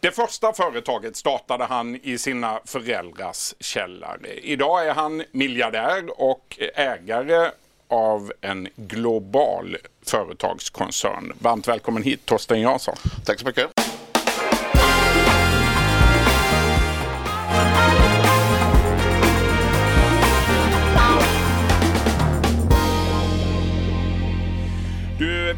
Det 0.00 0.10
första 0.10 0.52
företaget 0.52 1.16
startade 1.16 1.64
han 1.64 1.96
i 2.02 2.18
sina 2.18 2.60
föräldrars 2.64 3.54
källare. 3.60 4.34
Idag 4.42 4.86
är 4.86 4.94
han 4.94 5.24
miljardär 5.32 6.20
och 6.20 6.58
ägare 6.74 7.50
av 7.88 8.32
en 8.40 8.68
global 8.76 9.76
företagskoncern. 10.06 11.32
Varmt 11.38 11.68
välkommen 11.68 12.02
hit 12.02 12.26
Torsten 12.26 12.60
Jansson. 12.60 12.96
Tack 13.24 13.40
så 13.40 13.46
mycket. 13.46 13.87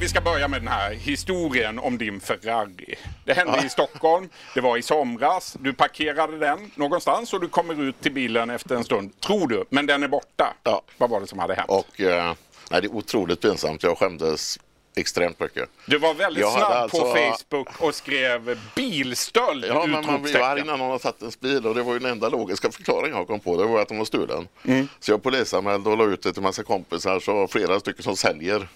Vi 0.00 0.08
ska 0.08 0.20
börja 0.20 0.48
med 0.48 0.60
den 0.60 0.68
här 0.68 0.90
historien 0.90 1.78
om 1.78 1.98
din 1.98 2.20
Ferrari. 2.20 2.94
Det 3.24 3.32
hände 3.32 3.52
ja. 3.56 3.66
i 3.66 3.68
Stockholm, 3.68 4.28
det 4.54 4.60
var 4.60 4.76
i 4.76 4.82
somras, 4.82 5.56
du 5.60 5.72
parkerade 5.72 6.38
den 6.38 6.70
någonstans 6.74 7.32
och 7.32 7.40
du 7.40 7.48
kommer 7.48 7.82
ut 7.82 8.00
till 8.00 8.12
bilen 8.12 8.50
efter 8.50 8.76
en 8.76 8.84
stund, 8.84 9.20
tror 9.20 9.48
du, 9.48 9.64
men 9.70 9.86
den 9.86 10.02
är 10.02 10.08
borta. 10.08 10.54
Ja. 10.62 10.82
Vad 10.98 11.10
var 11.10 11.20
det 11.20 11.26
som 11.26 11.38
hade 11.38 11.54
hänt? 11.54 11.70
Och, 11.70 12.00
eh, 12.00 12.34
nej, 12.70 12.80
det 12.80 12.86
är 12.86 12.94
otroligt 12.94 13.40
pinsamt, 13.40 13.82
jag 13.82 13.98
skämdes 13.98 14.58
extremt 14.96 15.40
mycket. 15.40 15.68
Du 15.86 15.98
var 15.98 16.14
väldigt 16.14 16.40
jag 16.40 16.52
snabb 16.52 16.72
alltså... 16.72 17.00
på 17.00 17.06
Facebook 17.06 17.80
och 17.80 17.94
skrev 17.94 18.58
bilstöld. 18.74 19.64
Ja, 19.68 19.86
men 19.86 20.06
man 20.06 20.22
blir 20.22 20.42
arg 20.42 20.64
när 20.64 20.76
någon 20.76 20.90
har 20.90 20.98
tagit 20.98 21.20
ens 21.20 21.40
bil 21.40 21.66
och 21.66 21.74
det 21.74 21.82
var 21.82 21.92
ju 21.92 21.98
den 21.98 22.10
enda 22.10 22.28
logiska 22.28 22.70
förklaringen 22.70 23.16
jag 23.16 23.26
kom 23.26 23.40
på. 23.40 23.56
Det 23.56 23.66
var 23.66 23.82
att 23.82 23.88
de 23.88 23.98
var 23.98 24.04
stulen. 24.04 24.48
Mm. 24.64 24.88
Så 25.00 25.10
jag 25.10 25.22
polisanmälde 25.22 25.90
och 25.90 25.96
la 25.96 26.04
ut 26.04 26.22
det 26.22 26.32
till 26.32 26.42
massa 26.42 26.62
kompisar 26.62 27.20
så 27.20 27.48
flera 27.48 27.80
stycken 27.80 28.02
som 28.02 28.16
säljer 28.16 28.68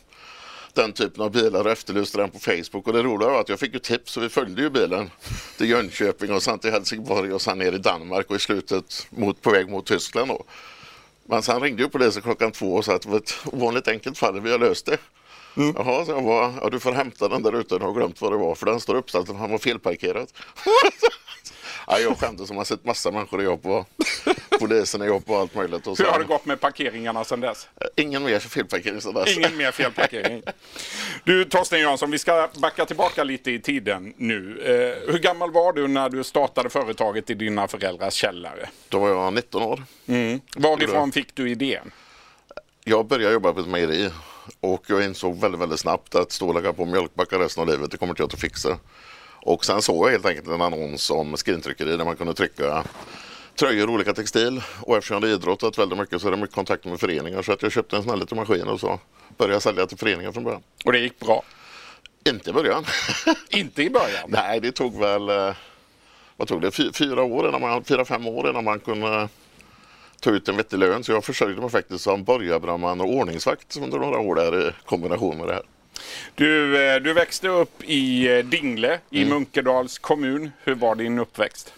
den 0.75 0.93
typen 0.93 1.23
av 1.23 1.31
bilar 1.31 1.65
och 1.65 1.71
efterlyste 1.71 2.19
den 2.19 2.31
på 2.31 2.39
Facebook. 2.39 2.87
Och 2.87 2.93
det 2.93 3.03
roliga 3.03 3.29
var 3.29 3.41
att 3.41 3.49
jag 3.49 3.61
fick 3.61 3.73
ju 3.73 3.79
tips 3.79 4.17
och 4.17 4.23
vi 4.23 4.29
följde 4.29 4.63
ju 4.63 4.71
bilen 4.71 5.11
till 5.57 5.71
Jönköping 5.71 6.33
och 6.33 6.43
sen 6.43 6.59
till 6.59 6.71
Helsingborg 6.71 7.33
och 7.33 7.43
sen 7.43 7.59
ner 7.59 7.73
i 7.73 7.79
Danmark 7.79 8.31
och 8.31 8.37
i 8.37 8.39
slutet 8.39 9.07
mot, 9.11 9.43
på 9.43 9.51
väg 9.51 9.69
mot 9.69 9.87
Tyskland. 9.87 10.29
Då. 10.29 10.45
Men 11.27 11.43
sen 11.43 11.61
ringde 11.61 11.83
ju 11.83 11.89
polisen 11.89 12.23
klockan 12.23 12.53
två 12.53 12.75
och 12.75 12.85
sa 12.85 12.95
att 12.95 13.03
det 13.03 13.09
var 13.09 13.19
ett 13.19 13.37
ovanligt 13.45 13.89
enkelt 13.89 14.19
fall, 14.19 14.41
vi 14.41 14.51
har 14.51 14.59
löst 14.59 14.87
det. 14.87 14.99
Mm. 15.57 15.75
Jaha, 15.79 16.05
så 16.05 16.11
jag 16.11 16.25
bara, 16.25 16.55
ja, 16.63 16.71
du 16.71 16.81
får 16.81 16.93
hämta 16.93 17.29
den 17.29 17.43
där 17.43 17.61
ute, 17.61 17.75
jag 17.75 17.81
har 17.81 17.93
glömt 17.93 18.21
vad 18.21 18.33
det 18.33 18.37
var 18.37 18.55
för 18.55 18.67
den 18.67 18.81
står 18.81 18.95
uppställd, 18.95 19.29
han 19.29 19.51
var 19.51 19.59
felparkerad. 19.59 20.29
Ja, 21.87 21.99
jag 21.99 22.19
skämdes 22.19 22.49
som 22.49 22.57
har 22.57 22.65
sett 22.65 22.85
massa 22.85 23.11
människor 23.11 23.41
i 23.41 23.45
jobb 23.45 23.67
och 23.67 23.89
polisen 24.61 25.03
i 25.03 25.07
jobb 25.07 25.23
och 25.27 25.37
allt 25.37 25.55
möjligt. 25.55 25.87
Och 25.87 25.99
Hur 25.99 26.05
har 26.05 26.19
det 26.19 26.25
gått 26.25 26.47
med 26.47 26.61
parkeringarna 26.61 27.25
sedan 27.25 27.41
dess? 27.41 27.69
Ingen 27.97 28.25
mer 28.25 28.39
felparkering 28.39 29.01
sedan 29.01 29.15
dess. 29.15 29.37
Ingen 29.37 29.57
mer 29.57 29.71
felparkering. 29.71 30.43
Du 31.25 31.45
Torsten 31.45 31.81
Jansson, 31.81 32.11
vi 32.11 32.19
ska 32.19 32.49
backa 32.63 32.87
tillbaka 32.87 33.25
lite 33.25 33.51
i 33.51 33.61
tiden 33.61 34.15
nu. 34.17 34.61
Eh, 34.61 35.13
hur 35.13 35.19
gammal 35.19 35.51
var 35.51 35.73
du 35.73 35.89
när 35.89 36.09
du 36.09 36.25
startade 36.25 36.71
företaget 36.71 37.31
i 37.31 37.35
dina 37.35 37.69
föräldrars 37.69 38.15
källare? 38.15 38.69
Då 38.89 38.99
var 38.99 39.09
jag 39.09 39.33
19 39.33 39.63
år. 39.63 39.83
Mm. 40.07 40.41
Varifrån 40.57 41.13
fick 41.13 41.35
du 41.35 41.51
idén? 41.51 41.93
Jag 42.85 43.07
började 43.07 43.33
jobba 43.33 43.53
på 43.53 43.61
ett 43.61 43.67
mejeri 43.67 44.11
och 44.61 44.85
jag 44.87 45.05
insåg 45.05 45.41
väldigt, 45.41 45.61
väldigt 45.61 45.81
snabbt 45.81 46.15
att 46.15 46.33
stå 46.33 46.49
och 46.49 46.55
lägga 46.55 46.73
på 46.73 46.85
mjölkbackar 46.85 47.39
resten 47.39 47.61
av 47.61 47.69
livet, 47.69 47.91
det 47.91 47.97
kommer 47.97 48.13
inte 48.13 48.23
jag 48.23 48.33
att 48.33 48.41
fixa. 48.41 48.79
Och 49.43 49.65
sen 49.65 49.83
såg 49.83 50.07
jag 50.07 50.13
helt 50.13 50.27
enkelt 50.27 50.49
en 50.49 50.63
annons 50.63 51.11
om 51.11 51.37
skrintryckeri 51.37 51.97
där 51.97 52.05
man 52.05 52.17
kunde 52.17 52.35
trycka 52.35 52.85
tröjor, 53.57 53.91
olika 53.91 54.15
textil. 54.15 54.63
Och 54.81 54.97
eftersom 54.97 55.15
jag 55.15 55.21
hade 55.21 55.35
idrottat 55.35 55.79
väldigt 55.79 55.99
mycket 55.99 56.21
så 56.21 56.27
är 56.27 56.31
det 56.31 56.37
mycket 56.37 56.55
kontakt 56.55 56.85
med 56.85 57.01
föreningar 57.01 57.43
så 57.43 57.53
att 57.53 57.63
jag 57.63 57.73
köpte 57.73 57.97
en 57.97 58.03
sån 58.03 58.11
här 58.11 58.17
liten 58.17 58.37
maskin 58.37 58.69
och 58.69 58.81
så 58.81 59.01
började 59.37 59.55
jag 59.55 59.63
sälja 59.63 59.87
till 59.87 59.99
föreningar 59.99 60.33
från 60.33 60.45
början. 60.45 60.63
Och 60.85 60.93
det 60.93 60.99
gick 60.99 61.19
bra? 61.21 61.43
Inte 62.29 62.51
i 62.51 62.53
början. 62.53 62.85
Inte 63.51 63.83
i 63.83 63.91
början? 63.91 64.29
Nej, 64.29 64.61
det 64.61 64.73
tog 64.73 65.01
väl 65.01 65.29
eh, 65.29 65.55
vad 66.37 66.49
tog 66.49 66.63
det? 66.63 66.71
Fyra 66.95 67.23
år 67.23 67.49
innan 67.49 67.61
man, 67.61 67.85
fyra, 67.85 68.05
fem 68.05 68.27
år 68.27 68.51
innan 68.51 68.65
man 68.65 68.81
kunde 68.81 69.29
ta 70.21 70.31
ut 70.31 70.49
en 70.49 70.57
vettig 70.57 70.79
lön. 70.79 71.05
Så 71.05 71.13
jag 71.13 71.25
försörjde 71.25 71.61
mig 71.61 71.71
faktiskt 71.71 72.05
som 72.05 72.25
borgarbrandman 72.25 73.01
och 73.01 73.09
ordningsvakt 73.09 73.77
under 73.77 73.99
några 73.99 74.19
år 74.19 74.35
där 74.35 74.69
i 74.69 74.73
kombination 74.85 75.39
med 75.39 75.47
det 75.47 75.55
här. 75.55 75.63
Du, 76.35 76.85
eh, 76.87 77.01
du 77.01 77.13
växte 77.13 77.49
upp 77.49 77.83
i 77.85 78.29
eh, 78.37 78.45
Dingle 78.45 79.01
i 79.11 79.23
mm. 79.23 79.35
Munkedals 79.35 79.99
kommun. 79.99 80.51
Hur 80.65 80.75
var 80.75 80.95
din 80.95 81.19
uppväxt? 81.19 81.73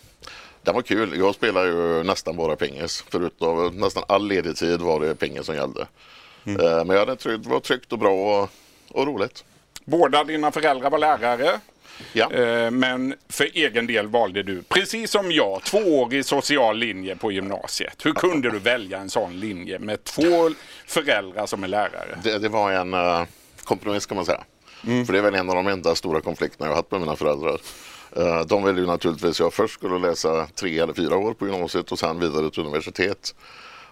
Den 0.67 0.75
var 0.75 0.83
kul. 0.83 1.19
Jag 1.19 1.35
spelade 1.35 1.69
ju 1.69 2.03
nästan 2.03 2.37
bara 2.37 2.57
pingis. 2.57 3.05
Förutom 3.09 3.77
nästan 3.77 4.03
all 4.09 4.29
ledig 4.29 4.57
tid 4.57 4.81
var 4.81 5.01
det 5.01 5.15
pingis 5.15 5.47
som 5.47 5.55
gällde. 5.55 5.87
Mm. 6.47 6.67
Eh, 6.67 6.85
men 6.85 6.97
jag 6.97 7.07
hade 7.07 7.37
det 7.37 7.49
var 7.49 7.61
tryggt 7.61 7.93
och 7.93 7.99
bra 7.99 8.43
och, 8.43 8.51
och 8.91 9.07
roligt. 9.07 9.45
Båda 9.85 10.25
dina 10.25 10.53
föräldrar 10.53 10.91
var 10.91 10.99
lärare. 10.99 11.61
Ja. 12.13 12.31
Men 12.71 13.15
för 13.29 13.49
egen 13.55 13.87
del 13.87 14.07
valde 14.07 14.43
du, 14.43 14.63
precis 14.63 15.11
som 15.11 15.33
jag, 15.33 15.63
tvåårig 15.63 16.25
social 16.25 16.79
linje 16.79 17.17
på 17.17 17.33
gymnasiet. 17.33 18.07
Hur 18.07 18.13
kunde 18.13 18.51
du 18.51 18.59
välja 18.59 18.99
en 18.99 19.11
sån 19.11 19.41
linje 19.41 19.79
med 19.79 20.05
två 20.05 20.51
föräldrar 20.87 21.47
som 21.47 21.65
är 21.65 21.69
lärare? 21.69 22.19
Det, 22.23 22.39
det 22.39 22.49
var 22.49 22.73
en 22.73 23.27
kompromiss 23.65 24.07
kan 24.07 24.17
man 24.17 24.27
säga. 24.27 24.45
Mm. 24.87 25.07
För 25.07 25.13
det 25.13 25.19
är 25.19 25.23
väl 25.23 25.35
en 25.35 25.51
av 25.51 25.57
de 25.57 25.67
enda 25.67 25.95
stora 25.95 26.21
konflikterna 26.21 26.67
jag 26.67 26.73
har 26.73 26.77
haft 26.77 26.91
med 26.91 27.01
mina 27.01 27.17
föräldrar. 27.17 27.61
Eh, 28.17 28.41
de 28.41 28.65
ville 28.65 28.81
ju 28.81 28.87
naturligtvis 28.87 29.31
att 29.31 29.39
jag 29.39 29.55
först 29.55 29.75
skulle 29.75 30.09
läsa 30.09 30.47
tre 30.47 30.79
eller 30.79 30.95
fyra 30.95 31.17
år 31.17 31.35
på 31.35 31.47
gymnasiet 31.47 31.93
och 31.93 31.99
sen 31.99 32.21
vidare 32.21 32.51
till 32.51 32.63
universitet. 32.63 33.35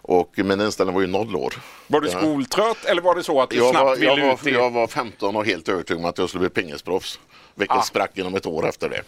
Och 0.02 0.32
min 0.36 0.60
inställning 0.60 0.94
var 0.94 1.02
ju 1.02 1.06
noll 1.06 1.36
år. 1.36 1.54
Var 1.86 2.00
du 2.00 2.08
skoltrött 2.08 2.84
eller 2.84 3.02
var 3.02 3.14
det 3.14 3.22
så 3.22 3.40
att 3.40 3.50
du 3.50 3.56
jag 3.56 3.70
snabbt 3.70 3.84
var, 3.84 3.96
ville 3.96 4.24
jag 4.24 4.34
ut? 4.34 4.44
Var, 4.44 4.50
jag 4.50 4.70
var 4.70 4.86
15 4.86 5.36
och 5.36 5.46
helt 5.46 5.68
övertygad 5.68 6.00
om 6.00 6.08
att 6.08 6.18
jag 6.18 6.28
skulle 6.28 6.40
bli 6.40 6.62
pingisproffs. 6.62 7.20
Vilket 7.54 7.76
ah. 7.76 7.82
sprack 7.82 8.18
inom 8.18 8.34
ett 8.34 8.46
år 8.46 8.68
efter 8.68 8.88
det. 8.88 9.02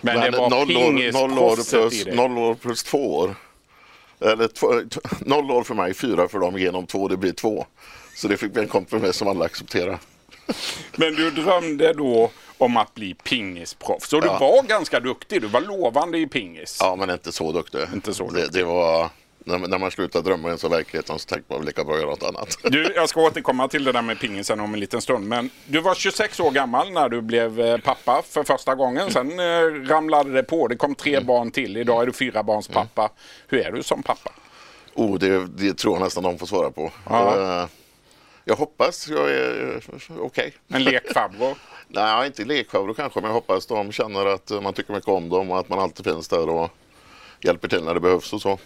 Men, 0.00 0.14
Men 0.14 0.32
det 0.32 0.38
var 0.38 0.50
noll 0.50 0.76
år, 0.76 1.12
noll 1.12 1.38
år, 1.38 1.56
plus, 1.70 2.06
noll 2.06 2.38
år 2.38 2.54
plus 2.54 2.82
två 2.82 3.16
år. 3.16 3.34
Eller 4.20 4.48
två, 4.48 4.74
noll 5.20 5.50
år 5.50 5.62
för 5.62 5.74
mig, 5.74 5.94
fyra 5.94 6.28
för 6.28 6.38
dem, 6.38 6.58
genom 6.58 6.86
två, 6.86 7.08
det 7.08 7.16
blir 7.16 7.32
två. 7.32 7.66
Så 8.14 8.28
det 8.28 8.36
fick 8.36 8.52
bli 8.52 8.62
en 8.62 8.68
kompromiss 8.68 9.16
som 9.16 9.28
alla 9.28 9.44
accepterade. 9.44 9.98
Men 10.96 11.14
du 11.14 11.30
drömde 11.30 11.92
då 11.92 12.30
om 12.58 12.76
att 12.76 12.94
bli 12.94 13.14
pingisproffs. 13.14 14.12
Och 14.12 14.20
du 14.20 14.26
ja. 14.26 14.38
var 14.38 14.62
ganska 14.62 15.00
duktig. 15.00 15.40
Du 15.42 15.46
var 15.46 15.60
lovande 15.60 16.18
i 16.18 16.26
pingis. 16.26 16.78
Ja, 16.80 16.96
men 16.96 17.10
inte 17.10 17.32
så 17.32 17.52
duktig. 17.52 17.80
Inte 17.94 18.14
så 18.14 18.22
duktig. 18.22 18.52
Det, 18.52 18.58
det 18.58 18.64
var... 18.64 19.10
När, 19.44 19.78
man 19.78 19.90
slutar 19.90 20.22
drömma 20.22 20.48
i 20.48 20.68
verkligheten 20.68 21.18
så 21.18 21.28
tänkte 21.28 21.54
man 21.54 21.64
lika 21.64 21.84
bra 21.84 21.96
göra 21.96 22.10
något 22.10 22.22
annat. 22.22 22.58
Du, 22.62 22.92
jag 22.96 23.08
ska 23.08 23.20
återkomma 23.20 23.68
till 23.68 23.84
det 23.84 23.92
där 23.92 24.02
med 24.02 24.20
pingisen 24.20 24.60
om 24.60 24.74
en 24.74 24.80
liten 24.80 25.00
stund. 25.00 25.28
Men 25.28 25.50
du 25.66 25.80
var 25.80 25.94
26 25.94 26.40
år 26.40 26.50
gammal 26.50 26.92
när 26.92 27.08
du 27.08 27.22
blev 27.22 27.60
eh, 27.60 27.78
pappa 27.78 28.22
för 28.28 28.44
första 28.44 28.74
gången. 28.74 29.10
Sen 29.10 29.40
eh, 29.40 29.88
ramlade 29.88 30.32
det 30.32 30.42
på. 30.42 30.68
Det 30.68 30.76
kom 30.76 30.94
tre 30.94 31.14
mm. 31.14 31.26
barn 31.26 31.50
till. 31.50 31.76
Idag 31.76 32.02
är 32.02 32.06
du 32.06 32.12
fyra 32.12 32.42
barns 32.42 32.68
mm. 32.68 32.74
pappa. 32.74 33.02
Mm. 33.02 33.12
Hur 33.48 33.66
är 33.66 33.72
du 33.72 33.82
som 33.82 34.02
pappa? 34.02 34.30
Oh, 34.94 35.18
det, 35.18 35.46
det 35.46 35.78
tror 35.78 35.94
jag 35.94 36.02
nästan 36.02 36.22
de 36.22 36.38
får 36.38 36.46
svara 36.46 36.70
på. 36.70 36.90
Ja. 37.10 37.36
Uh, 37.36 37.68
jag 38.48 38.56
hoppas 38.56 39.08
jag 39.08 39.30
är 39.30 39.80
okej. 40.08 40.20
Okay. 40.20 40.52
En 40.68 40.84
lekfarbror? 40.84 41.58
Nej, 41.88 42.26
inte 42.26 42.44
lekfarbror 42.44 42.94
kanske, 42.94 43.20
men 43.20 43.28
jag 43.28 43.34
hoppas 43.34 43.66
de 43.66 43.92
känner 43.92 44.26
att 44.26 44.50
man 44.62 44.74
tycker 44.74 44.92
mycket 44.92 45.08
om 45.08 45.28
dem 45.28 45.50
och 45.50 45.58
att 45.58 45.68
man 45.68 45.78
alltid 45.78 46.04
finns 46.04 46.28
där 46.28 46.48
och 46.48 46.70
hjälper 47.40 47.68
till 47.68 47.84
när 47.84 47.94
det 47.94 48.00
behövs 48.00 48.32
och 48.32 48.42
så. 48.42 48.58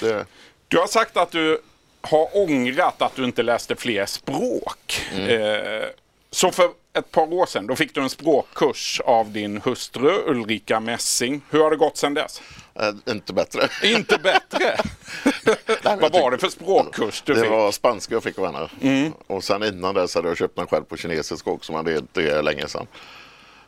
Det... 0.00 0.26
Du 0.68 0.78
har 0.78 0.86
sagt 0.86 1.16
att 1.16 1.30
du 1.30 1.60
har 2.00 2.36
ångrat 2.36 3.02
att 3.02 3.16
du 3.16 3.24
inte 3.24 3.42
läste 3.42 3.76
fler 3.76 4.06
språk. 4.06 5.02
Mm. 5.14 5.28
Eh, 5.28 5.86
så 6.30 6.52
för 6.52 6.70
ett 6.92 7.10
par 7.10 7.32
år 7.32 7.46
sedan 7.46 7.66
då 7.66 7.76
fick 7.76 7.94
du 7.94 8.00
en 8.00 8.10
språkkurs 8.10 9.00
av 9.04 9.30
din 9.32 9.60
hustru 9.60 10.22
Ulrika 10.26 10.80
Messing. 10.80 11.42
Hur 11.50 11.60
har 11.62 11.70
det 11.70 11.76
gått 11.76 11.96
sedan 11.96 12.14
dess? 12.14 12.42
Äh, 12.74 13.12
inte 13.12 13.32
bättre. 13.32 13.68
Inte 13.82 14.18
bättre? 14.18 14.76
Vad 16.00 16.12
var 16.12 16.30
det 16.30 16.38
för 16.38 16.48
språkkurs 16.48 17.22
du 17.26 17.34
det 17.34 17.40
fick? 17.40 17.50
Det 17.50 17.56
var 17.56 17.72
spanska 17.72 18.14
jag 18.14 18.22
fick 18.22 18.38
av 18.38 18.46
henne. 18.46 18.68
Mm. 18.80 19.12
Och 19.26 19.44
sen 19.44 19.62
innan 19.62 19.94
dess 19.94 20.14
hade 20.14 20.28
jag 20.28 20.36
köpt 20.36 20.56
den 20.56 20.66
själv 20.66 20.84
på 20.84 20.96
kinesiska 20.96 21.50
också, 21.50 21.72
men 21.72 21.84
det, 21.84 22.04
det 22.12 22.30
är 22.30 22.42
länge 22.42 22.68
sedan. 22.68 22.86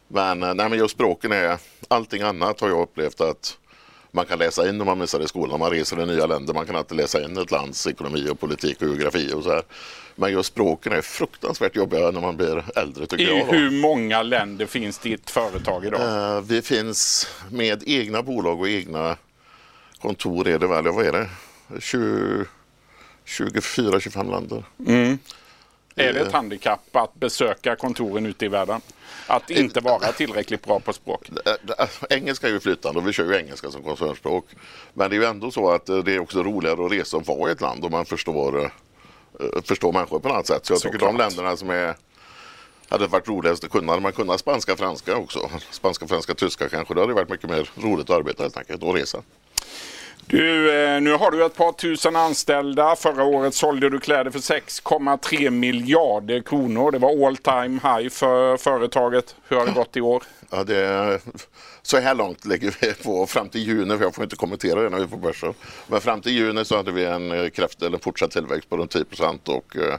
Men, 0.08 0.42
eh, 0.42 0.54
nej, 0.54 0.68
men 0.68 0.78
just 0.78 0.94
språken 0.94 1.32
är, 1.32 1.58
allting 1.88 2.22
annat 2.22 2.60
har 2.60 2.68
jag 2.68 2.80
upplevt 2.80 3.20
att 3.20 3.58
man 4.14 4.26
kan 4.26 4.38
läsa 4.38 4.68
in 4.68 4.80
om 4.80 4.86
man 4.86 4.98
missar 4.98 5.20
i 5.20 5.28
skolan. 5.28 5.60
Man 5.60 5.70
reser 5.70 6.02
i 6.02 6.06
nya 6.06 6.26
länder. 6.26 6.54
Man 6.54 6.66
kan 6.66 6.76
alltid 6.76 6.96
läsa 6.96 7.24
in 7.24 7.36
ett 7.36 7.50
lands 7.50 7.86
ekonomi 7.86 8.28
och 8.30 8.40
politik 8.40 8.82
och 8.82 8.88
geografi 8.88 9.32
och 9.32 9.42
så 9.42 9.50
här. 9.50 9.62
Men 10.16 10.32
just 10.32 10.48
språken 10.48 10.92
är 10.92 11.00
fruktansvärt 11.00 11.76
jobbiga 11.76 12.10
när 12.10 12.20
man 12.20 12.36
blir 12.36 12.64
äldre 12.76 13.06
tycker 13.06 13.24
I 13.24 13.38
jag. 13.38 13.46
hur 13.46 13.70
många 13.70 14.22
länder 14.22 14.66
finns 14.66 14.98
ditt 14.98 15.30
företag 15.30 15.84
idag? 15.84 16.36
Uh, 16.36 16.40
vi 16.44 16.62
finns 16.62 17.26
med 17.50 17.82
egna 17.86 18.22
bolag 18.22 18.60
och 18.60 18.68
egna 18.68 19.16
kontor 20.00 20.48
är 20.48 20.58
det 20.58 20.66
väl, 20.66 20.88
vad 20.88 21.06
är 21.06 21.12
det? 21.12 21.28
24-25 23.26 24.30
länder. 24.30 24.64
Mm. 24.86 25.18
Är 25.94 26.12
det 26.12 26.20
ett 26.20 26.32
handikapp 26.32 26.96
att 26.96 27.14
besöka 27.14 27.76
kontoren 27.76 28.26
ute 28.26 28.44
i 28.44 28.48
världen? 28.48 28.80
Att 29.26 29.50
inte 29.50 29.80
vara 29.80 30.12
tillräckligt 30.12 30.64
bra 30.64 30.80
på 30.80 30.92
språk? 30.92 31.30
Engelska 32.10 32.48
är 32.48 32.52
ju 32.52 32.60
flytande 32.60 33.00
och 33.00 33.08
vi 33.08 33.12
kör 33.12 33.24
ju 33.24 33.36
engelska 33.36 33.70
som 33.70 33.82
koncernspråk. 33.82 34.46
Men 34.94 35.10
det 35.10 35.16
är 35.16 35.20
ju 35.20 35.26
ändå 35.26 35.50
så 35.50 35.70
att 35.70 35.86
det 35.86 36.14
är 36.14 36.18
också 36.18 36.42
roligare 36.42 36.86
att 36.86 36.92
resa 36.92 37.16
och 37.16 37.26
vara 37.26 37.50
i 37.50 37.52
ett 37.52 37.60
land 37.60 37.84
och 37.84 37.90
man 37.90 38.04
förstår, 38.06 38.64
eh, 38.64 38.70
förstår 39.64 39.92
människor 39.92 40.20
på 40.20 40.28
något 40.28 40.46
sätt. 40.46 40.66
Så 40.66 40.72
jag 40.72 40.80
så 40.80 40.88
tycker 40.88 40.98
klart. 40.98 41.12
de 41.12 41.18
länderna 41.18 41.56
som 41.56 41.70
är 41.70 41.94
hade 42.88 43.06
varit 43.06 43.28
roligast 43.28 43.64
att 43.64 43.70
kunna. 43.70 44.00
Man 44.00 44.12
kunde 44.12 44.38
spanska, 44.38 44.76
franska 44.76 45.16
också. 45.16 45.50
Spanska, 45.70 46.06
franska, 46.06 46.34
tyska 46.34 46.68
kanske. 46.68 46.94
Det 46.94 47.00
hade 47.00 47.12
varit 47.12 47.28
mycket 47.28 47.50
mer 47.50 47.70
roligt 47.74 48.10
att 48.10 48.16
arbeta 48.16 48.42
helt 48.42 48.56
enkelt 48.56 48.82
och 48.82 48.94
resa. 48.94 49.22
Du, 50.26 50.74
eh, 50.84 51.00
nu 51.00 51.12
har 51.12 51.30
du 51.30 51.44
ett 51.44 51.56
par 51.56 51.72
tusen 51.72 52.16
anställda. 52.16 52.96
Förra 52.96 53.24
året 53.24 53.54
sålde 53.54 53.90
du 53.90 54.00
kläder 54.00 54.30
för 54.30 54.38
6,3 54.38 55.50
miljarder 55.50 56.40
kronor. 56.40 56.90
Det 56.90 56.98
var 56.98 57.26
all 57.26 57.36
time 57.36 57.80
high 57.82 58.08
för 58.08 58.56
företaget. 58.56 59.36
Hur 59.48 59.56
har 59.56 59.66
det 59.66 59.72
gått 59.72 59.96
i 59.96 60.00
år? 60.00 60.22
Ja, 60.50 60.64
det, 60.64 61.20
så 61.82 61.98
här 61.98 62.14
långt 62.14 62.44
ligger 62.44 62.74
vi 62.80 62.94
på 62.94 63.26
fram 63.26 63.48
till 63.48 63.60
juni, 63.60 63.96
för 63.96 64.04
jag 64.04 64.14
får 64.14 64.24
inte 64.24 64.36
kommentera 64.36 64.82
det 64.82 64.88
när 64.88 64.98
vi 64.98 65.04
är 65.04 65.08
på 65.08 65.16
börsen. 65.16 65.54
Men 65.86 66.00
fram 66.00 66.20
till 66.20 66.32
juni 66.32 66.64
så 66.64 66.76
hade 66.76 66.92
vi 66.92 67.04
en 67.04 67.32
eh, 67.32 67.48
kraft 67.48 67.82
eller 67.82 67.98
fortsatt 67.98 68.30
tillväxt 68.30 68.68
på 68.68 68.76
runt 68.76 68.90
10 68.90 69.04
procent 69.04 69.48
och 69.48 69.76
eh, 69.76 69.98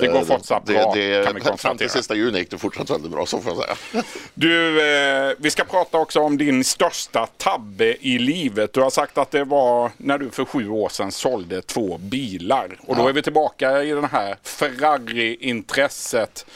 det 0.00 0.06
går 0.06 0.24
fortsatt 0.24 0.64
bra 0.64 0.92
det, 0.94 1.24
kan 1.24 1.34
vi 1.34 1.40
konstatera. 1.40 1.56
Fram 1.56 1.78
till 1.78 1.90
sista 1.90 2.14
juni 2.14 2.38
gick 2.38 2.50
det 2.50 2.58
fortsatt 2.58 2.90
väldigt 2.90 3.12
bra 3.12 3.26
så 3.26 3.40
får 3.40 3.52
jag 3.52 3.62
säga. 3.62 3.76
Du, 4.34 4.82
eh, 4.94 5.32
vi 5.38 5.50
ska 5.50 5.64
prata 5.64 5.98
också 5.98 6.20
om 6.20 6.38
din 6.38 6.64
största 6.64 7.26
tabbe 7.26 7.96
i 8.00 8.18
livet. 8.18 8.72
Du 8.72 8.80
har 8.80 8.90
sagt 8.90 9.18
att 9.18 9.30
det 9.30 9.44
var 9.44 9.90
när 9.96 10.18
du 10.18 10.30
för 10.30 10.44
sju 10.44 10.68
år 10.68 10.88
sedan 10.88 11.12
sålde 11.12 11.62
två 11.62 11.98
bilar. 11.98 12.78
Och 12.86 12.96
då 12.96 13.02
ja. 13.02 13.08
är 13.08 13.12
vi 13.12 13.22
tillbaka 13.22 13.82
i 13.82 13.90
det 13.90 14.06
här 14.06 14.36
Ferrari-intresset. 14.42 16.46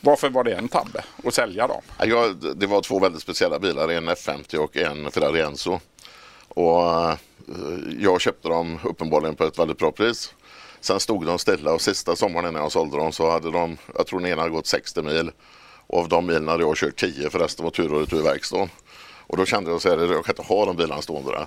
Varför 0.00 0.28
var 0.28 0.44
det 0.44 0.54
en 0.54 0.68
tabbe 0.68 1.04
att 1.24 1.34
sälja 1.34 1.66
dem? 1.66 1.82
Ja, 1.98 2.28
det 2.54 2.66
var 2.66 2.82
två 2.82 2.98
väldigt 2.98 3.22
speciella 3.22 3.58
bilar, 3.58 3.88
en 3.88 4.08
F50 4.08 4.56
och 4.56 4.76
en 4.76 5.10
Ferrari 5.10 5.40
Enzo. 5.40 5.80
Och 6.48 6.82
eh, 6.82 7.14
jag 7.98 8.20
köpte 8.20 8.48
dem 8.48 8.78
uppenbarligen 8.84 9.36
på 9.36 9.44
ett 9.44 9.58
väldigt 9.58 9.78
bra 9.78 9.92
pris. 9.92 10.34
Sen 10.80 11.00
stod 11.00 11.26
de 11.26 11.38
stilla 11.38 11.74
och 11.74 11.80
sista 11.80 12.16
sommaren 12.16 12.54
när 12.54 12.60
jag 12.60 12.72
sålde 12.72 12.96
dem 12.96 13.12
så 13.12 13.30
hade 13.30 13.50
de, 13.50 13.76
jag 13.96 14.06
tror 14.06 14.20
den 14.20 14.32
ena 14.32 14.42
hade 14.42 14.52
gått 14.52 14.66
60 14.66 15.02
mil. 15.02 15.30
Och 15.86 15.98
av 15.98 16.08
de 16.08 16.26
milen 16.26 16.48
hade 16.48 16.62
jag 16.62 16.76
kört 16.76 16.96
10 16.96 17.30
för 17.30 17.38
resten 17.38 17.64
var 17.64 17.70
tur 17.70 17.94
och 17.94 18.00
retur 18.00 18.22
verkstaden. 18.22 18.70
Och 19.26 19.36
då 19.36 19.46
kände 19.46 19.70
jag 19.70 19.76
att 19.76 19.84
jag 19.84 20.24
kan 20.24 20.32
inte 20.32 20.42
ha 20.42 20.64
de 20.64 20.76
bilarna 20.76 21.02
stående 21.02 21.30
där. 21.30 21.46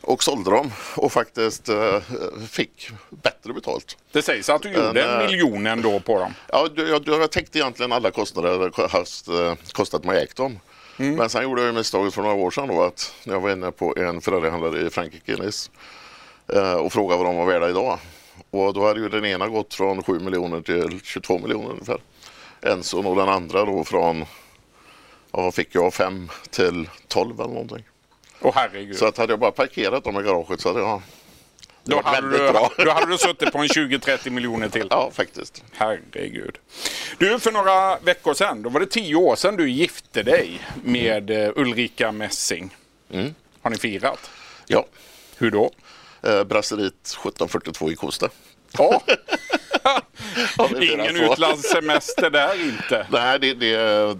Och 0.00 0.22
sålde 0.22 0.50
dem 0.50 0.72
och 0.96 1.12
faktiskt 1.12 1.68
äh, 1.68 2.00
fick 2.48 2.90
bättre 3.10 3.52
betalt. 3.52 3.96
Det 4.12 4.22
sägs 4.22 4.48
att 4.48 4.62
du 4.62 4.72
gjorde 4.72 5.02
en 5.02 5.20
äh, 5.20 5.26
miljon 5.26 5.66
ändå 5.66 6.00
på 6.00 6.18
dem. 6.18 6.34
Ja, 6.48 6.68
jag, 6.76 7.08
jag 7.08 7.30
täckte 7.30 7.58
egentligen 7.58 7.92
alla 7.92 8.10
kostnader 8.10 8.58
det 8.76 8.88
hast, 8.88 9.28
äh, 9.28 9.54
kostat 9.72 10.04
mig 10.04 10.22
ägt 10.22 10.36
dem. 10.36 10.60
Mm. 10.98 11.14
Men 11.14 11.28
sen 11.28 11.42
gjorde 11.42 11.62
jag 11.62 11.74
misstaget 11.74 12.14
för 12.14 12.22
några 12.22 12.34
år 12.34 12.50
sedan 12.50 12.68
då 12.68 12.82
att 12.82 13.14
när 13.24 13.34
jag 13.34 13.40
var 13.40 13.50
inne 13.50 13.70
på 13.70 13.94
en 13.96 14.20
Ferrarihandlare 14.20 14.86
i 14.86 14.90
Frankrike, 14.90 15.36
Nice, 15.36 15.70
och 16.80 16.92
frågade 16.92 17.22
vad 17.22 17.26
de 17.26 17.36
var 17.36 17.46
värda 17.46 17.68
idag. 17.68 17.98
Och 18.50 18.74
då 18.74 18.86
hade 18.86 19.00
ju 19.00 19.08
den 19.08 19.24
ena 19.24 19.48
gått 19.48 19.74
från 19.74 20.02
7 20.02 20.18
miljoner 20.18 20.60
till 20.60 21.00
22 21.04 21.38
miljoner 21.38 21.70
ungefär. 21.70 21.98
Enson 22.62 23.06
och 23.06 23.16
den 23.16 23.28
andra 23.28 23.64
då 23.64 23.84
från, 23.84 24.24
ja 25.32 25.50
fick 25.50 25.74
jag, 25.74 25.94
5 25.94 26.30
till 26.50 26.88
12 27.08 27.40
eller 27.40 27.52
någonting. 27.52 27.84
Åh 28.40 28.52
herregud. 28.54 28.96
Så 28.96 29.06
att 29.06 29.18
hade 29.18 29.32
jag 29.32 29.40
bara 29.40 29.50
parkerat 29.50 30.04
dem 30.04 30.20
i 30.20 30.22
garaget 30.22 30.60
så 30.60 30.68
hade 30.68 30.80
jag 30.80 31.02
då 31.88 32.02
hade, 32.04 32.30
du, 32.30 32.52
bra. 32.52 32.72
då 32.76 32.90
hade 32.90 33.06
du 33.06 33.18
suttit 33.18 33.52
på 33.52 33.58
en 33.58 33.66
20-30 33.66 34.30
miljoner 34.30 34.68
till. 34.68 34.86
Ja, 34.90 35.10
faktiskt. 35.14 35.64
Herregud. 35.72 36.58
Du, 37.18 37.38
för 37.38 37.52
några 37.52 37.98
veckor 37.98 38.34
sedan, 38.34 38.62
då 38.62 38.68
var 38.68 38.80
det 38.80 38.86
tio 38.86 39.14
år 39.14 39.36
sedan 39.36 39.56
du 39.56 39.70
gifte 39.70 40.22
dig 40.22 40.60
med 40.84 41.30
mm. 41.30 41.52
Ulrika 41.56 42.12
Messing. 42.12 42.76
Mm. 43.12 43.34
Har 43.62 43.70
ni 43.70 43.76
firat? 43.76 44.30
Ja. 44.66 44.86
Hur 45.38 45.50
då? 45.50 45.70
Eh, 46.22 46.44
Brasseriet 46.44 46.94
1742 46.94 47.92
i 47.92 47.94
Kosta. 47.94 48.28
Ja. 48.78 49.02
Ingen 50.80 51.16
utlandssemester 51.16 52.30
där 52.30 52.68
inte. 52.68 53.06
Nej, 53.10 53.38
det, 53.38 53.54
det, 53.54 54.16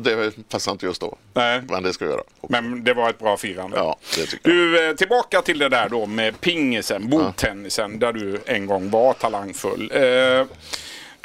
det 0.00 0.48
passar 0.48 0.72
inte 0.72 0.86
just 0.86 1.00
då. 1.00 1.16
Nej. 1.34 1.62
Men 1.68 1.82
det 1.82 1.92
ska 1.92 2.04
jag 2.04 2.12
göra. 2.12 2.22
Men 2.48 2.84
det 2.84 2.94
var 2.94 3.10
ett 3.10 3.18
bra 3.18 3.36
firande. 3.36 3.76
Ja, 3.76 3.96
det 4.16 4.26
tycker 4.26 4.50
du, 4.50 4.76
jag. 4.76 4.88
Eh, 4.88 4.94
tillbaka 4.94 5.42
till 5.42 5.58
det 5.58 5.68
där 5.68 5.88
då 5.88 6.06
med 6.06 6.40
pingisen, 6.40 7.08
bordtennisen, 7.08 7.92
ja. 7.92 7.98
där 7.98 8.12
du 8.12 8.40
en 8.46 8.66
gång 8.66 8.90
var 8.90 9.12
talangfull. 9.12 9.90
Eh, 9.94 10.46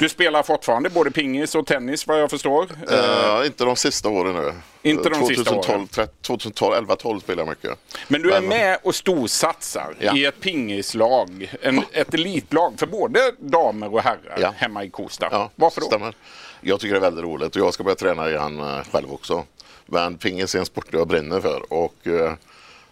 du 0.02 0.08
spelar 0.08 0.42
fortfarande 0.42 0.90
både 0.90 1.10
pingis 1.10 1.54
och 1.54 1.66
tennis 1.66 2.06
vad 2.06 2.20
jag 2.20 2.30
förstår? 2.30 2.62
Uh, 2.62 3.46
inte 3.46 3.64
de 3.64 3.76
sista 3.76 4.08
åren 4.08 4.34
nu. 4.34 4.52
Inte 4.82 5.08
de 5.08 5.14
2012, 5.14 5.86
sista 5.86 6.02
åren? 6.02 6.08
2012, 6.22 6.74
11, 6.74 6.96
12 6.96 7.20
spelar 7.20 7.42
jag 7.42 7.48
mycket. 7.48 7.78
Men 8.08 8.22
du 8.22 8.32
är 8.32 8.40
Men, 8.40 8.48
med 8.48 8.78
och 8.82 8.94
storsatsar 8.94 9.94
ja. 9.98 10.16
i 10.16 10.24
ett 10.24 10.40
pingislag, 10.40 11.54
en, 11.62 11.82
ett 11.92 12.14
elitlag 12.14 12.74
för 12.76 12.86
både 12.86 13.32
damer 13.38 13.94
och 13.94 14.00
herrar 14.00 14.38
ja. 14.40 14.54
hemma 14.56 14.84
i 14.84 14.90
Kosta. 14.90 15.28
Ja, 15.30 15.50
Varför 15.54 15.80
då? 15.80 15.86
Stämmer. 15.86 16.14
Jag 16.60 16.80
tycker 16.80 16.94
det 16.94 16.98
är 16.98 17.10
väldigt 17.10 17.24
roligt 17.24 17.56
och 17.56 17.62
jag 17.62 17.74
ska 17.74 17.84
börja 17.84 17.96
träna 17.96 18.30
igen 18.30 18.60
uh, 18.60 18.82
själv 18.92 19.12
också. 19.12 19.44
Men 19.86 20.18
pingis 20.18 20.54
är 20.54 20.58
en 20.58 20.66
sport 20.66 20.86
jag 20.90 21.08
brinner 21.08 21.40
för 21.40 21.72
och 21.72 21.94
uh, 22.06 22.32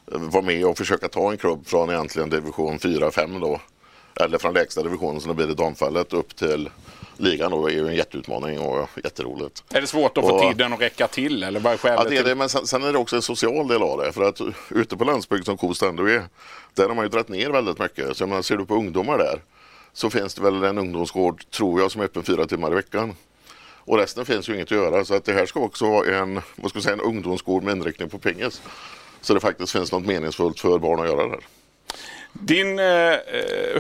vara 0.05 0.43
med 0.43 0.65
och 0.65 0.79
försöka 0.79 1.09
ta 1.09 1.31
en 1.31 1.39
klubb 1.39 1.67
från 1.67 1.91
egentligen 1.91 2.31
division 2.31 2.79
4-5 2.79 3.41
då 3.41 3.61
eller 4.25 4.39
från 4.39 4.55
lägsta 4.55 4.83
divisionen 4.83 5.21
som 5.21 5.29
det 5.29 5.35
blir 5.35 5.51
i 5.51 5.55
damfallet 5.55 6.13
upp 6.13 6.37
till 6.37 6.71
ligan 7.17 7.51
då 7.51 7.67
är 7.67 7.73
ju 7.73 7.89
en 7.89 7.95
jätteutmaning 7.95 8.59
och 8.59 8.89
jätteroligt. 9.05 9.65
Är 9.71 9.81
det 9.81 9.87
svårt 9.87 10.19
att 10.19 10.25
få 10.25 10.31
och, 10.31 10.43
tiden 10.43 10.73
att 10.73 10.81
räcka 10.81 11.07
till 11.07 11.43
eller 11.43 11.61
vad 11.61 11.73
är 11.73 11.77
skälet? 11.77 12.01
Ja, 12.05 12.11
det 12.11 12.17
är 12.17 12.25
det, 12.25 12.35
men 12.35 12.49
sen, 12.49 12.67
sen, 12.67 12.83
är 12.83 12.93
det 12.93 12.99
också 12.99 13.17
en 13.17 13.23
social 13.23 13.69
del 13.69 13.83
av 13.83 13.99
det. 13.99 14.13
För 14.13 14.29
att 14.29 14.41
ute 14.71 14.97
på 14.97 15.05
landsbygd 15.05 15.45
som 15.45 15.57
Kosta 15.57 15.89
ändå 15.89 16.09
är, 16.09 16.25
där 16.75 16.89
har 16.89 16.95
man 16.95 17.05
ju 17.05 17.09
dragit 17.09 17.29
ner 17.29 17.51
väldigt 17.51 17.79
mycket. 17.79 18.17
Så 18.17 18.27
man 18.27 18.43
ser 18.43 18.57
du 18.57 18.67
på 18.67 18.75
ungdomar 18.75 19.19
där 19.19 19.41
så 19.93 20.11
finns 20.11 20.35
det 20.35 20.43
väl 20.43 20.65
en 20.65 20.79
ungdomsgård, 20.79 21.51
tror 21.51 21.81
jag, 21.81 21.91
som 21.91 22.01
är 22.01 22.05
öppen 22.05 22.23
fyra 22.23 22.47
timmar 22.47 22.73
i 22.73 22.75
veckan. 22.75 23.15
Och 23.85 23.99
resten 23.99 24.27
finns 24.27 24.49
ju 24.49 24.55
inget 24.55 24.67
att 24.67 24.79
göra. 24.79 25.05
Så 25.05 25.15
att 25.15 25.25
det 25.25 25.33
här 25.33 25.47
ska 25.47 25.61
också 25.61 25.91
vara 25.91 26.17
en, 26.17 26.41
vad 26.57 26.71
ska 26.71 26.81
säga, 26.81 26.93
en 26.93 27.01
ungdomsgård 27.01 27.63
med 27.63 27.77
inriktning 27.77 28.09
på 28.09 28.19
pingis. 28.19 28.63
Så 29.21 29.35
det 29.35 29.41
faktiskt 29.41 29.73
finns 29.73 29.93
något 29.93 30.07
meningsfullt 30.07 30.61
för 30.61 30.79
barn 30.79 31.01
att 31.01 31.07
göra 31.07 31.29
där. 31.29 31.41
Din 32.33 32.79
eh, 32.79 33.15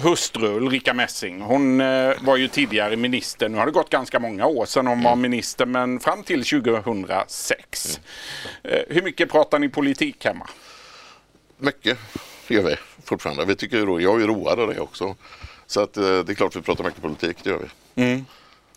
hustru 0.02 0.46
Ulrika 0.46 0.94
Messing, 0.94 1.40
hon 1.40 1.80
eh, 1.80 2.12
var 2.20 2.36
ju 2.36 2.48
tidigare 2.48 2.96
minister. 2.96 3.48
Nu 3.48 3.58
har 3.58 3.66
det 3.66 3.72
gått 3.72 3.90
ganska 3.90 4.18
många 4.18 4.46
år 4.46 4.66
sedan 4.66 4.86
hon 4.86 5.02
var 5.02 5.12
mm. 5.12 5.22
minister, 5.22 5.66
men 5.66 6.00
fram 6.00 6.22
till 6.22 6.44
2006. 6.44 8.00
Mm. 8.64 8.76
Eh, 8.76 8.82
hur 8.88 9.02
mycket 9.02 9.30
pratar 9.30 9.58
ni 9.58 9.68
politik 9.68 10.24
hemma? 10.24 10.48
Mycket 11.58 11.98
gör 12.48 12.62
vi 12.62 12.76
fortfarande. 13.04 13.44
Vi 13.44 13.56
tycker, 13.56 14.00
jag 14.00 14.16
är 14.16 14.20
ju 14.20 14.26
road 14.26 14.60
av 14.60 14.74
det 14.74 14.80
också. 14.80 15.16
Så 15.66 15.80
att, 15.80 15.96
eh, 15.96 16.02
det 16.02 16.32
är 16.32 16.34
klart 16.34 16.56
vi 16.56 16.62
pratar 16.62 16.84
mycket 16.84 17.02
politik, 17.02 17.36
det 17.42 17.50
gör 17.50 17.58
vi. 17.58 18.02
Mm. 18.02 18.24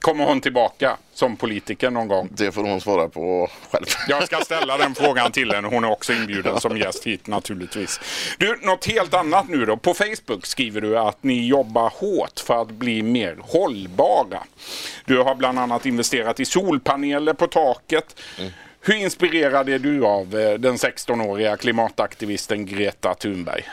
Kommer 0.03 0.25
hon 0.25 0.41
tillbaka 0.41 0.97
som 1.13 1.37
politiker 1.37 1.89
någon 1.89 2.07
gång? 2.07 2.29
Det 2.31 2.51
får 2.51 2.63
hon 2.63 2.81
svara 2.81 3.09
på 3.09 3.49
själv. 3.71 3.85
Jag 4.07 4.23
ska 4.23 4.37
ställa 4.37 4.77
den 4.77 4.95
frågan 4.95 5.31
till 5.31 5.51
henne. 5.51 5.67
Hon 5.67 5.83
är 5.83 5.91
också 5.91 6.13
inbjuden 6.13 6.59
som 6.59 6.77
gäst 6.77 7.03
hit 7.03 7.27
naturligtvis. 7.27 7.99
Du, 8.37 8.59
något 8.61 8.85
helt 8.85 9.13
annat 9.13 9.49
nu 9.49 9.65
då. 9.65 9.77
På 9.77 9.93
Facebook 9.93 10.45
skriver 10.45 10.81
du 10.81 10.97
att 10.97 11.23
ni 11.23 11.47
jobbar 11.47 11.93
hårt 11.95 12.39
för 12.39 12.61
att 12.61 12.71
bli 12.71 13.03
mer 13.03 13.37
hållbara. 13.41 14.43
Du 15.05 15.17
har 15.17 15.35
bland 15.35 15.59
annat 15.59 15.85
investerat 15.85 16.39
i 16.39 16.45
solpaneler 16.45 17.33
på 17.33 17.47
taket. 17.47 18.19
Mm. 18.39 18.51
Hur 18.81 18.95
inspirerad 18.95 19.69
är 19.69 19.79
du 19.79 20.05
av 20.05 20.39
eh, 20.39 20.53
den 20.53 20.75
16-åriga 20.75 21.57
klimataktivisten 21.57 22.65
Greta 22.65 23.13
Thunberg? 23.13 23.63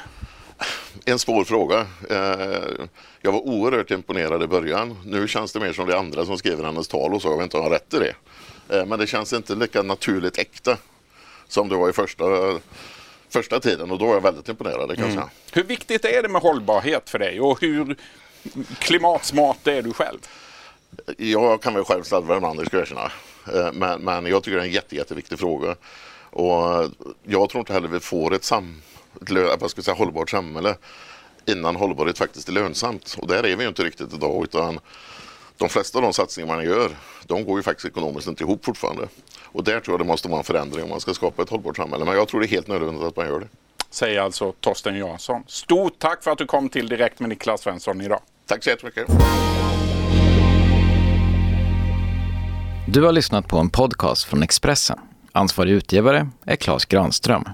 En 1.04 1.18
svår 1.18 1.44
fråga. 1.44 1.86
Eh, 2.10 2.86
jag 3.20 3.32
var 3.32 3.40
oerhört 3.40 3.90
imponerad 3.90 4.42
i 4.42 4.46
början. 4.46 4.96
Nu 5.04 5.28
känns 5.28 5.52
det 5.52 5.60
mer 5.60 5.72
som 5.72 5.86
det 5.86 5.98
andra 5.98 6.26
som 6.26 6.38
skriver 6.38 6.64
hennes 6.64 6.88
tal 6.88 7.14
och 7.14 7.22
så. 7.22 7.28
Jag 7.28 7.36
vet 7.36 7.44
inte 7.44 7.56
om 7.56 7.62
jag 7.62 7.70
har 7.70 7.76
rätt 7.76 7.94
i 7.94 7.98
det. 7.98 8.14
Eh, 8.76 8.86
men 8.86 8.98
det 8.98 9.06
känns 9.06 9.32
inte 9.32 9.54
lika 9.54 9.82
naturligt 9.82 10.38
äkta 10.38 10.76
som 11.48 11.68
det 11.68 11.76
var 11.76 11.90
i 11.90 11.92
första, 11.92 12.24
första 13.28 13.60
tiden 13.60 13.90
och 13.90 13.98
då 13.98 14.06
var 14.06 14.14
jag 14.14 14.20
väldigt 14.20 14.48
imponerad 14.48 14.96
kan 14.96 15.04
mm. 15.04 15.16
säga. 15.16 15.30
Hur 15.52 15.64
viktigt 15.64 16.04
är 16.04 16.22
det 16.22 16.28
med 16.28 16.42
hållbarhet 16.42 17.10
för 17.10 17.18
dig 17.18 17.40
och 17.40 17.60
hur 17.60 17.96
klimatsmart 18.78 19.66
är 19.66 19.82
du 19.82 19.92
själv? 19.92 20.18
Jag 21.16 21.62
kan 21.62 21.74
väl 21.74 21.84
själv 21.84 22.02
slarva 22.02 22.36
ibland, 22.36 22.58
det 22.58 22.66
ska 22.66 22.76
jag 22.76 22.82
erkänna. 22.82 23.12
Eh, 23.54 23.72
men, 23.72 24.00
men 24.00 24.26
jag 24.26 24.42
tycker 24.42 24.56
det 24.56 24.62
är 24.62 24.66
en 24.66 24.72
jätte, 24.72 24.96
jätteviktig 24.96 25.38
fråga. 25.38 25.76
Och 26.30 26.90
jag 27.22 27.50
tror 27.50 27.60
inte 27.60 27.72
heller 27.72 27.88
vi 27.88 28.00
får 28.00 28.34
ett 28.34 28.44
sam 28.44 28.82
vad 29.58 29.70
ska 29.70 29.78
jag 29.78 29.84
säga, 29.84 29.94
hållbart 29.94 30.30
samhälle 30.30 30.76
innan 31.46 31.76
hållbarhet 31.76 32.18
faktiskt 32.18 32.48
är 32.48 32.52
lönsamt. 32.52 33.16
Och 33.18 33.28
där 33.28 33.46
är 33.46 33.56
vi 33.56 33.62
ju 33.62 33.68
inte 33.68 33.82
riktigt 33.82 34.14
idag 34.14 34.44
utan 34.44 34.78
de 35.56 35.68
flesta 35.68 35.98
av 35.98 36.02
de 36.02 36.12
satsningar 36.12 36.54
man 36.54 36.64
gör 36.64 36.90
de 37.30 37.44
går 37.44 37.58
ju 37.58 37.62
faktiskt 37.62 37.86
ekonomiskt 37.86 38.28
inte 38.28 38.44
ihop 38.44 38.64
fortfarande. 38.64 39.08
Och 39.44 39.64
där 39.64 39.80
tror 39.80 39.92
jag 39.92 40.00
det 40.00 40.08
måste 40.08 40.28
vara 40.28 40.38
en 40.38 40.44
förändring 40.44 40.84
om 40.84 40.90
man 40.90 41.00
ska 41.00 41.14
skapa 41.14 41.42
ett 41.42 41.48
hållbart 41.48 41.76
samhälle. 41.76 42.04
Men 42.04 42.14
jag 42.14 42.28
tror 42.28 42.40
det 42.40 42.46
är 42.46 42.48
helt 42.48 42.68
nödvändigt 42.68 43.02
att 43.02 43.16
man 43.16 43.26
gör 43.26 43.40
det. 43.40 43.48
Säger 43.90 44.20
alltså 44.20 44.52
Torsten 44.60 44.98
Jansson. 44.98 45.44
Stort 45.46 45.98
tack 45.98 46.24
för 46.24 46.30
att 46.30 46.38
du 46.38 46.46
kom 46.46 46.68
till 46.68 46.88
Direkt 46.88 47.20
med 47.20 47.28
Niklas 47.28 47.60
Svensson 47.60 48.00
idag. 48.00 48.20
Tack 48.46 48.64
så 48.64 48.70
jättemycket. 48.70 49.06
Du 52.88 53.02
har 53.02 53.12
lyssnat 53.12 53.48
på 53.48 53.58
en 53.58 53.70
podcast 53.70 54.24
från 54.24 54.42
Expressen. 54.42 54.98
Ansvarig 55.32 55.72
utgivare 55.72 56.28
är 56.44 56.56
Klas 56.56 56.84
Granström. 56.84 57.44